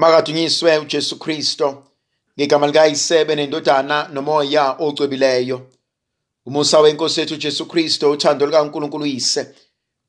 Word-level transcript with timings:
Makadunyiswe 0.00 0.78
uJesu 0.78 1.18
Kristo 1.18 1.82
ngegama 2.38 2.66
likayisebe 2.66 3.34
nendodana 3.34 4.08
nomoya 4.12 4.76
ocwebileyo. 4.78 5.66
Umusa 6.46 6.80
wenkosi 6.80 7.20
yethu 7.20 7.34
uJesu 7.34 7.66
Kristo 7.66 8.10
uthando 8.10 8.46
likaNkulunkulu 8.46 9.04
uyise 9.04 9.54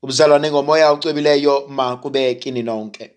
ubuzalwane 0.01 0.51
ngomoya 0.51 0.91
ocwebileyo 0.91 1.67
makube 1.67 2.35
kini 2.35 2.63
nonke. 2.63 3.12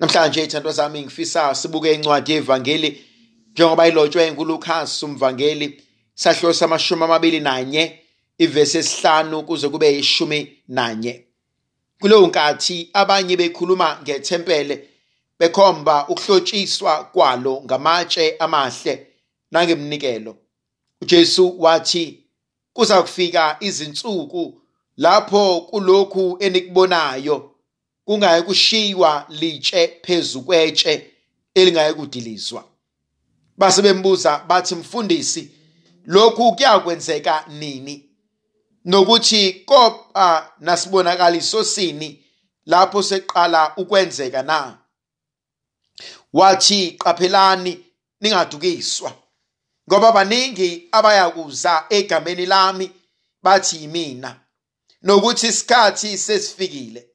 Namhlanje 0.00 0.44
ithandwa 0.44 0.72
zami 0.72 1.02
ngifisa 1.02 1.54
sibuke 1.54 1.94
incwadi 1.94 2.32
yevangeli 2.32 3.04
njengoba 3.52 3.88
ilotshwe 3.88 4.32
nguLukas 4.32 5.02
umvangeli 5.02 5.82
sahlo 6.14 6.52
samashumi 6.52 7.04
amabili 7.04 7.40
nanye 7.40 7.98
ivesi 8.38 8.78
esihlanu 8.78 9.42
kuze 9.42 9.68
kube 9.68 9.98
ishumi 9.98 10.58
nanye. 10.68 11.24
Kuleyo 12.00 12.26
nkathi 12.26 12.90
abanye 12.92 13.36
bekhuluma 13.36 13.98
ngethempele 14.02 14.88
bekhomba 15.42 16.08
ukuhlotshiswa 16.08 17.04
kwalo 17.04 17.62
ngamatshe 17.64 18.36
amahle 18.38 19.06
nangemnikelo. 19.50 20.36
uJesu 21.00 21.60
wathi 21.62 22.24
kuza 22.72 23.02
kufika 23.02 23.56
izinsuku 23.60 24.60
lapho 24.96 25.60
kulokhu 25.60 26.36
enikubonayo 26.40 27.50
kungaye 28.04 28.42
kushiwa 28.42 29.26
litshe 29.28 29.88
phezu 30.02 30.42
kwetshe 30.42 31.10
elingaye 31.54 31.92
kudilizwa. 31.92 32.64
Base 33.58 33.82
bembuza 33.82 34.38
bathi 34.48 34.74
mfundisi 34.74 35.50
lokhu 36.04 36.52
kuyakwenzeka 36.56 37.44
nini? 37.48 38.08
Nokuthi 38.84 39.52
kopa 39.52 40.52
nasibonakaliso 40.60 41.64
sini 41.64 42.24
lapho 42.66 43.02
seqala 43.02 43.72
ukwenzeka 43.76 44.42
na? 44.42 44.81
Wathi 46.32 46.90
qaphelani 46.90 47.84
ningadukiswa 48.20 49.12
ngoba 49.88 50.12
baningi 50.12 50.88
abayakuza 50.92 51.84
egameni 51.90 52.46
lami 52.46 52.92
bathi 53.42 53.76
yimina. 53.76 54.40
Nokuthi 55.02 55.46
isikhathi 55.46 56.18
sesifikile. 56.18 57.08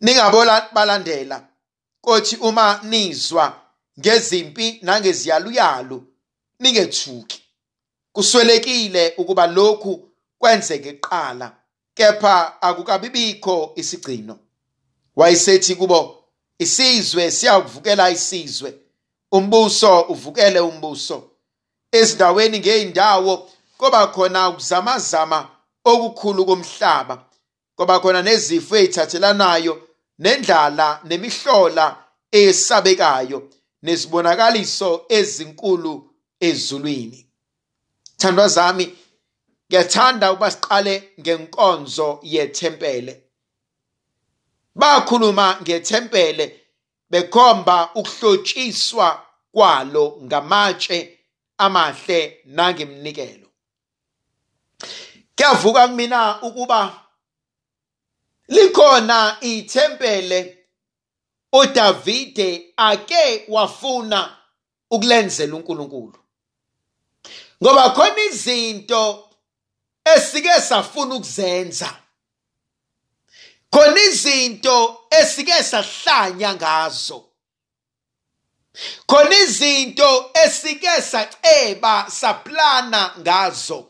Ningabola 0.00 0.68
balandela 0.72 1.48
kothi 2.00 2.36
uma 2.36 2.80
nizwa 2.82 3.60
ngezimpi 4.00 4.78
nangeziyaluyalu 4.82 6.06
ningethuki. 6.58 7.42
Kuswelekile 8.12 9.14
ukuba 9.16 9.46
lokhu 9.46 10.08
kwenzeke 10.38 10.92
kuqala 10.92 11.56
kepha 11.94 12.62
akukabibikho 12.62 13.72
isigcino. 13.76 14.38
Wayesethi 15.16 15.74
kubo 15.74 16.23
isizwe 16.58 17.30
siyakuvukela 17.30 18.10
isizwe. 18.10 18.74
Umbuso 19.32 20.00
uvukele 20.00 20.60
umbuso. 20.60 21.30
Ezindaweni 21.92 22.58
ngeyindawo 22.58 23.50
koba 23.78 24.06
khona 24.06 24.48
ukuzamazama 24.48 25.48
okukhulu 25.84 26.46
komhlaba. 26.46 27.24
Koba 27.76 28.00
khona 28.00 28.22
nezifo 28.22 28.76
ezithathelanayo 28.76 29.88
nendlala 30.18 31.00
nemihlola 31.04 31.96
eyesabekayo 32.32 33.50
nezibonakaliso 33.82 35.04
ezinkulu 35.08 36.10
ezulwini. 36.40 37.26
Thandwa 38.16 38.48
zami 38.48 38.96
ngiyathanda 39.68 40.32
ukuba 40.32 40.50
siqale 40.50 41.12
ngenkonzo 41.20 42.20
yethempele 42.22 43.23
bakhuluma 44.74 45.58
ngethempele 45.62 46.60
bekhomba 47.10 47.90
ukuhlotshiswa 47.94 49.26
kwalo 49.52 50.18
ngamatshe 50.22 51.18
amahle 51.58 52.40
nangemnikelo 52.44 53.48
kuyavuka 55.36 55.88
kumina 55.88 56.42
ukuba 56.42 57.00
likhona 58.48 59.36
ithempele 59.40 60.58
uDavide 61.52 62.72
ake 62.76 63.44
wafuna 63.48 64.36
ukulenzela 64.90 65.56
uNkulunkulu. 65.56 66.18
Ngoba 67.62 67.90
khona 67.90 68.22
izinto 68.24 69.30
esike 70.14 70.60
safuna 70.60 71.14
ukuzenza. 71.14 71.96
Izinto 74.24 75.06
esike 75.10 75.62
sahlanya 75.62 76.54
ngazo. 76.54 77.24
Khona 79.06 79.38
izinto 79.38 80.30
esike 80.44 81.02
saceba 81.02 82.06
saplana 82.10 83.14
ngazo. 83.18 83.86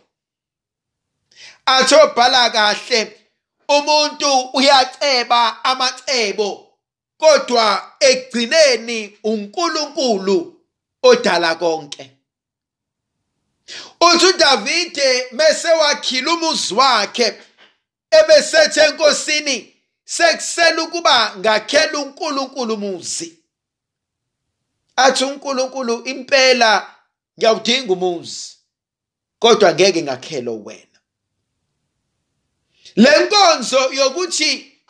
Atho 1.67 2.15
bhala 2.17 2.51
kahle 2.51 3.21
umuntu 3.69 4.51
uyaceba 4.55 5.65
amacebo 5.65 6.79
kodwa 7.19 7.97
ekugcineni 8.01 9.19
uNkulunkulu 9.25 10.61
odala 11.03 11.55
konke. 11.55 12.11
Uthi 14.01 14.27
uDavide 14.27 15.27
mase 15.33 15.69
wakhila 15.69 16.33
umuzi 16.33 16.75
wakhe 16.75 17.43
ebesethe 18.11 18.81
enkosini 18.81 19.74
sekusela 20.05 20.83
ukuba 20.83 21.37
ngakhela 21.37 21.99
uNkulunkulu 21.99 22.75
umuzi 22.75 23.39
athi 24.97 25.25
uNkulunkulu 25.25 26.05
impela 26.05 26.95
ngiyawudinga 27.39 27.93
umuzi 27.93 28.57
kodwa 29.39 29.75
ngeke 29.75 30.03
ngakhela 30.03 30.51
wena. 30.51 30.99
Lenkonzo 32.97 33.93
yokuthi 33.93 34.81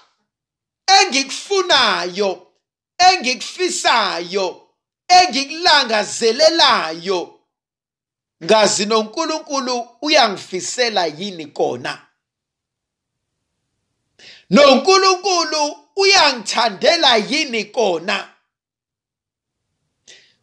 engikufunayo 0.86 2.52
engikufisayo 2.98 4.68
engikulangazelelayo 5.08 7.40
ngazi 8.44 8.86
noNkulunkulu 8.86 9.88
uyangifisela 10.02 11.06
yini 11.06 11.46
kona? 11.46 12.03
noNkulunkulu 14.50 15.78
uyangithandela 15.96 17.16
yini 17.16 17.64
kona? 17.64 18.28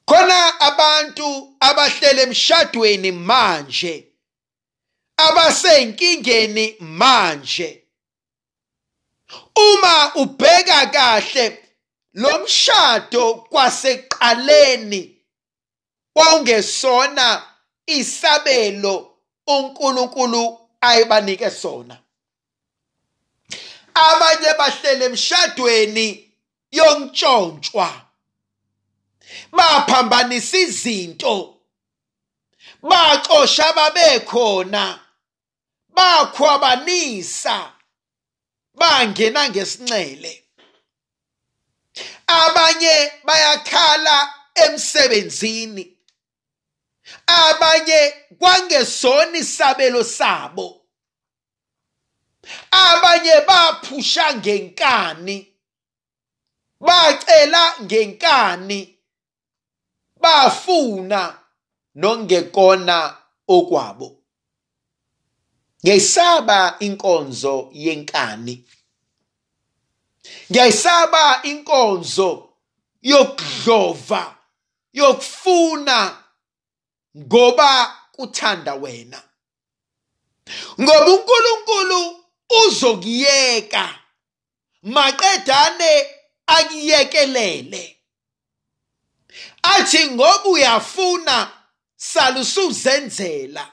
Khona 0.05 0.59
abantu 0.59 1.57
abahlele 1.59 2.21
emshadweni 2.21 3.11
manje 3.11 4.11
abasenkingeni 5.17 6.75
manje. 6.79 7.83
Uma 9.55 10.15
ubheka 10.15 10.85
kahle 10.85 11.57
lo 12.13 12.39
mshado 12.39 13.33
kwaseqaleni 13.35 15.17
wawungesona 16.15 17.43
isabelo 17.85 19.17
uNkulunkulu 19.47 20.59
ayibanike 20.81 21.49
sona. 21.49 22.00
Abanye 23.93 24.53
bahlele 24.57 25.05
emshadweni 25.05 26.33
yontshontshwa 26.71 28.01
baphambanisa 29.51 30.57
izinto. 30.57 31.57
Baxosha 32.83 33.73
babekhona. 33.73 34.99
Bakhwabanisa. 35.95 37.71
Bangena 38.75 39.49
ngesincele 39.49 40.41
abanye 42.27 43.11
bayakhala 43.23 44.33
emsebenzini. 44.55 45.97
Abanye 47.27 48.13
kwangesona 48.39 49.37
isabelo 49.37 50.03
sabo. 50.03 50.80
Abanye 52.71 53.35
baphusha 53.47 54.25
ngenkani 54.35 55.37
bacela 56.85 57.63
ngenkani 57.83 58.79
bafuna 60.21 61.21
nongekona 62.01 62.97
okwabo. 63.55 64.09
Ngiyayisaba 65.83 66.59
inkonzo 66.85 67.69
yenkani. 67.73 68.55
Ngiyayisaba 70.51 71.23
inkonzo 71.43 72.29
yokudlova 73.01 74.23
yokufuna 74.93 75.97
ngoba 77.17 77.71
kuthanda 78.15 78.73
wena. 78.83 79.19
Ngoba 80.81 81.05
uNkulunkulu 81.13 81.90
uzokuyeka 82.71 83.99
maqedane 84.83 86.07
akiyekelele. 86.47 87.97
Athi 89.63 90.11
ngoba 90.11 90.43
uyafuna 90.43 91.51
salusuzenzela. 91.95 93.71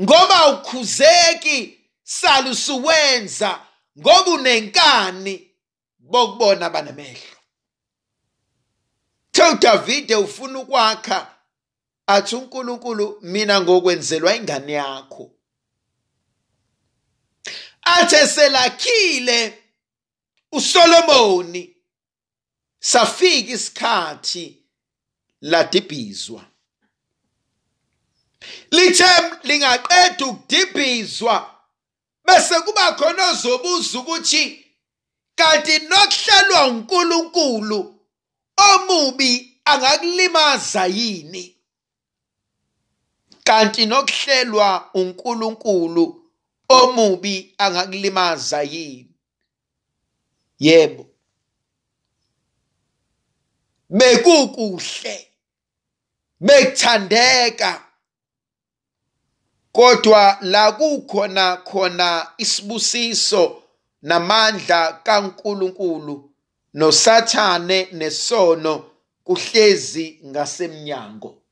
Ngoba 0.00 0.48
ukhuzeki 0.48 1.80
salusuwenza. 2.02 3.60
Ngoba 3.98 4.30
unenkani 4.30 5.50
bokubona 5.98 6.66
abanamehlo 6.66 7.34
Tho 9.32 9.54
Davide 9.54 10.16
ufuna 10.16 10.58
ukwakha 10.58 11.34
athi 12.06 12.36
uNkulunkulu 12.36 13.18
mina 13.22 13.60
ngokwenzelwa 13.60 14.36
ingane 14.36 14.72
yakho. 14.72 15.33
Athe 17.84 18.26
selakhile 18.26 19.58
uSolomoni. 20.52 21.76
Safika 22.80 23.52
isikhathi 23.52 24.64
ladibhizwa 25.40 26.44
lithe 28.70 29.04
lingaqeda 29.42 30.26
ukudibhizwa 30.26 31.54
bese 32.24 32.60
kuba 32.60 32.92
khona 32.92 33.30
ozobuza 33.30 33.98
ukuthi 33.98 34.66
kanti 35.36 35.78
nokuhlalwa 35.78 36.66
uNkulunkulu 36.66 38.00
omubi 38.56 39.60
angakulimaza 39.64 40.86
yini? 40.86 41.56
Kanti 43.44 43.86
nokuhlelwa 43.86 44.90
uNkulunkulu 44.94 46.23
omubi 46.68 47.54
angakulimaza 47.58 48.62
yini? 48.62 49.14
Yebo. 50.58 51.06
Bekukuhle 53.90 55.28
bekuthandeka 56.40 57.84
kodwa 59.72 60.38
la 60.40 60.72
kukhona 60.72 61.56
khona 61.56 62.32
isibusiso 62.38 63.62
namandla 64.02 64.92
kaNkuluNkulu 64.92 66.30
nosathane 66.74 67.88
nesono 67.92 68.90
kuhlezi 69.24 70.20
ngasemnyango. 70.26 71.42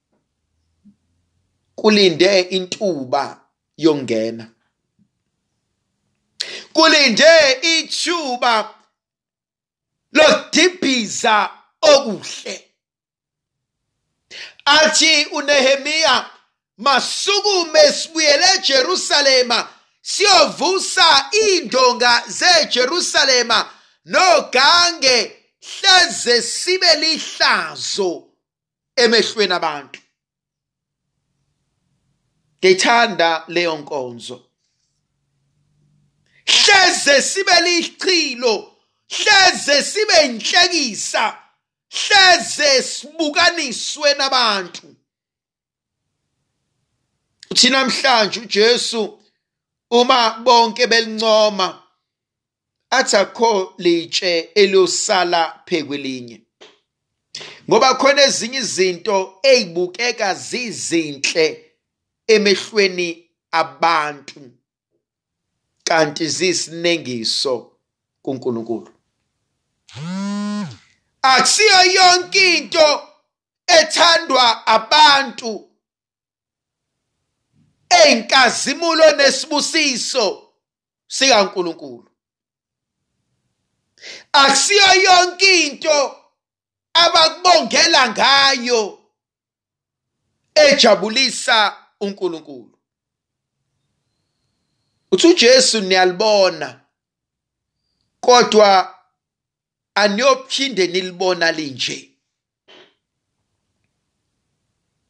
Kulinde 1.74 2.40
intuba 2.40 3.40
yongena 3.76 4.50
kulinde 6.72 7.60
ithuba 7.62 8.74
lodibhiza 10.12 11.50
okuhle. 11.80 12.68
Athi 14.64 15.24
uNehemia 15.24 16.30
masukume 16.78 17.92
sibuyele 17.92 18.44
eJerusalema 18.54 19.68
siyovusa 20.02 21.30
indonga 21.30 22.22
zeJerusalema 22.26 23.70
nogange 24.04 25.36
hleze 25.60 26.42
sibe 26.42 26.94
lihlazo 26.96 28.28
emehlweni 28.96 29.52
abantu. 29.52 30.00
Ngithanda 32.58 33.44
leyo 33.48 33.76
nkonzo. 33.76 34.51
Hleze 36.52 37.22
sibe 37.22 37.56
lichilo 37.66 38.54
hleze 39.08 39.82
sibe 39.82 40.16
inhlekisa 40.24 41.38
hleze 41.90 42.82
sibukaniswe 42.82 44.14
nabantu. 44.14 44.96
Uthi 47.50 47.70
namhlanje 47.70 48.40
uJesu 48.40 49.18
uma 49.90 50.30
bonke 50.44 50.86
belincoma 50.86 51.82
athi 52.90 53.16
akho 53.16 53.74
litshe 53.78 54.50
eliyosala 54.54 55.62
phekwelinye. 55.66 56.40
Ngoba 57.68 57.94
khona 57.94 58.22
ezinye 58.22 58.58
izinto 58.58 59.38
ezibukeka 59.42 60.34
zizinhle 60.34 61.46
emehlweni 62.26 63.08
abantu. 63.52 64.40
Kanti 65.92 66.28
zisinengiso 66.28 67.72
kuNkulunkulu. 68.22 68.90
Akusiyo 71.22 71.82
yonke 71.92 72.56
into 72.56 73.08
ethandwa 73.66 74.66
abantu. 74.66 75.70
Eyinkazimulo 77.88 79.10
nesibusiso 79.16 80.52
sikaNkulunkulu. 81.06 82.10
Akusiyo 84.32 85.02
yonke 85.02 85.66
into 85.66 86.16
abakubongela 86.94 88.08
ngayo 88.08 88.98
ejabulisa 90.54 91.76
uNkulunkulu. 92.00 92.71
Uthi 95.12 95.26
uJesu 95.26 95.80
niyalibona 95.80 96.80
kodwa 98.20 98.98
aniyophinde 99.94 100.86
nilibona 100.86 101.52
linje. 101.52 102.08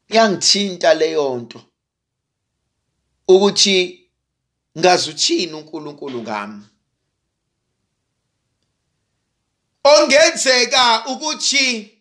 Yangithinta 0.09 0.93
leyo 0.93 1.37
nto 1.37 1.61
ukuthi 3.27 4.09
ngazi 4.79 5.09
uthini 5.09 5.53
uNkulunkulu 5.53 6.21
ngami. 6.21 6.63
Ongenzeka 9.83 11.05
ukuthi 11.05 11.97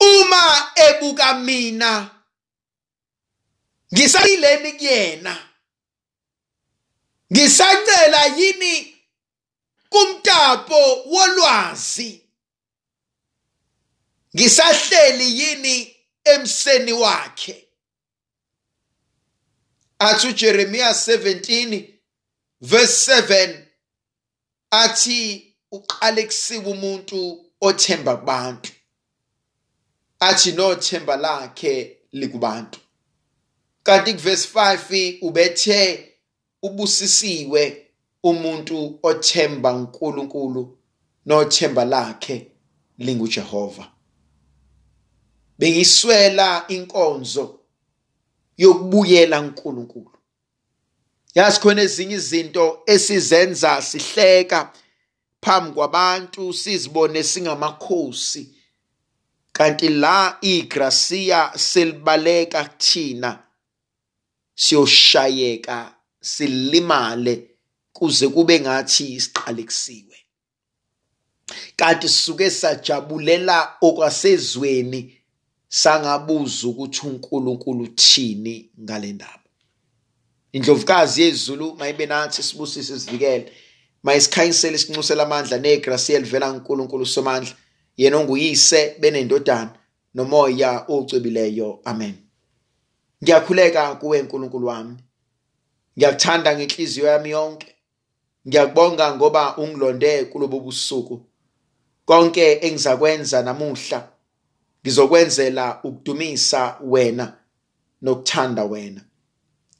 uma 0.00 0.72
ebuka 0.74 1.34
mina 1.34 2.10
ngisayileni 3.94 4.72
kuyena. 4.72 5.55
Ngisacela 7.32 8.24
yini 8.26 8.96
kumtapo 9.88 11.02
wolwazi? 11.02 12.22
Ngisahleli 14.36 15.40
yini 15.40 15.96
emseni 16.24 16.92
wakhe? 16.92 17.68
Athi 19.98 20.28
uJeremiya 20.28 20.90
17 20.90 21.94
verse 22.60 23.12
7 23.12 23.66
athi 24.70 25.54
uqale 25.70 26.26
kusika 26.26 26.68
umuntu 26.70 27.44
othemba 27.60 28.16
kubantu. 28.16 28.72
Athi 30.20 30.52
nothemba 30.52 31.16
lakhe 31.16 31.96
likubantu. 32.12 32.80
Kanti 33.82 34.14
kuverse 34.14 34.48
5 34.48 35.18
ubethe 35.22 36.15
ubusisiwe 36.62 37.90
umuntu 38.22 38.98
othemba 39.02 39.74
uNkulunkulu 39.74 40.78
nothemba 41.26 41.84
lakhe 41.84 42.52
linguJehova. 42.98 43.92
Bengiswela 45.58 46.64
inkonzo 46.68 47.60
yokubuyela 48.56 49.40
uNkulunkulu. 49.40 50.10
Yazi 51.34 51.60
khona 51.60 51.82
ezinye 51.82 52.14
izinto 52.14 52.82
esizenza 52.86 53.82
sihleka 53.82 54.72
phambi 55.40 55.72
kwabantu 55.74 56.52
sizibone 56.52 57.22
singamakhosi 57.22 58.54
kanti 59.52 59.88
la 59.88 60.38
igracia 60.40 61.58
selibaleka 61.58 62.64
kuthina 62.64 63.42
siyoshayeka 64.54 65.95
silimale 66.26 67.50
kuze 67.92 68.28
kube 68.28 68.60
ngathi 68.60 69.20
siqalekisiwe 69.20 70.16
kanti 71.76 72.08
sisuke 72.08 72.50
sajabulela 72.50 73.76
okwasezweni 73.80 75.00
sangabuza 75.68 76.68
ukuthi 76.68 77.06
uNkulunkulu 77.06 77.84
uthini 77.84 78.70
ngale 78.80 79.12
ndaba. 79.12 79.40
Indlovukazi 80.52 81.22
yezulu 81.22 81.74
mayibe 81.74 82.06
nathi 82.06 82.42
sibusise 82.42 83.00
sivikele 83.00 83.52
mayisikhanyisele 84.02 84.76
isinxusela 84.76 85.22
amandla 85.22 85.58
negrasiya 85.58 86.18
elivela 86.18 86.52
kuNkulunkulu 86.52 87.06
somandla 87.06 87.54
yena 87.96 88.16
onguyise 88.16 88.96
benendodana 89.00 89.74
nomoya 90.14 90.84
ocwebileyo 90.88 91.80
amen. 91.84 92.14
Ngiyakhuleka 93.22 93.94
kuwe 93.94 94.22
nkulunkulu 94.22 94.66
wami. 94.66 94.96
Ngiyakuthanda 95.96 96.56
ngenhliziyo 96.56 97.06
yami 97.06 97.30
yonke. 97.30 97.74
Ngiyakubonga 98.48 99.14
ngoba 99.14 99.56
ungilonde 99.56 100.24
kulobo 100.24 100.60
busuku. 100.60 101.20
Konke 102.04 102.52
engizakwenza 102.66 103.42
namuhla 103.42 104.08
ngizokwenzela 104.82 105.80
ukudumisa 105.84 106.78
wena 106.80 107.36
nokuthanda 108.02 108.64
wena. 108.64 109.00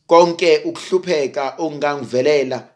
Konke 0.07 0.59
ukuhlupheka 0.59 1.55
ongangivelela 1.59 2.69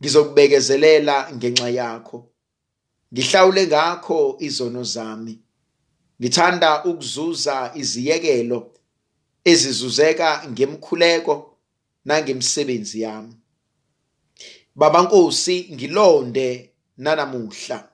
ngizokubekezelela 0.00 1.32
ngenxa 1.34 1.68
yakho. 1.68 2.28
Ngihlawule 3.12 3.66
ngakho 3.66 4.36
izono 4.38 4.84
zami. 4.84 5.38
Ngithanda 6.20 6.84
ukuzuza 6.84 7.72
iziyekelo 7.74 8.70
ezizuzeka 9.44 10.42
ngemkhuleko 10.50 11.51
nangemsebenzi 12.04 13.00
yami. 13.00 13.34
Baba 14.74 15.02
nkosi 15.02 15.68
ngilonde 15.72 16.72
nanamuhla. 16.96 17.88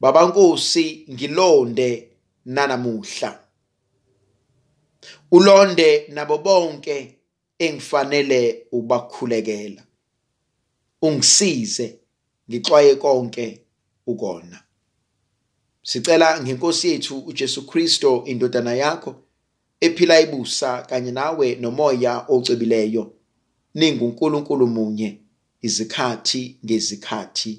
Baba 0.00 0.26
nkosi 0.26 1.06
ngilonde 1.10 2.10
nanamuhla. 2.44 3.40
Ulonde 5.30 6.08
nabo 6.08 6.38
bonke 6.38 7.18
engifanele 7.58 8.66
ukubakhulekela 8.72 9.82
ungisize 11.02 11.98
ngixwaye 12.48 12.94
konke 12.94 13.66
ukona. 14.06 14.64
Sicela 15.82 16.40
ngenkosi 16.42 16.88
yethu 16.88 17.18
uJesu 17.18 17.66
Kristo 17.66 18.24
indodana 18.26 18.74
yakho 18.74 19.23
ephila 19.86 20.20
ibusa 20.20 20.70
kanye 20.88 21.12
nawe 21.12 21.46
nomoya 21.62 22.12
ocebileyo. 22.28 23.04
ninguNkulunkulu 23.74 24.66
munye 24.66 25.18
izikhathi 25.66 26.42
ngezikhathi. 26.64 27.52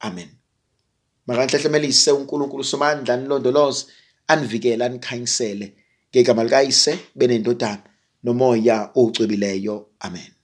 Amen. 0.00 0.28
Makanhlehlemelise 1.26 2.10
uNkulunkulu 2.12 2.64
somandla 2.64 3.16
nilondoloze 3.16 3.86
anivikele 4.26 4.84
anikhanyisele. 4.84 5.66
Ngegama 6.10 6.44
likayise 6.44 6.98
benendodana 7.14 7.82
nomoya 8.24 8.90
ocebileyo. 8.94 9.86
Amen. 10.00 10.39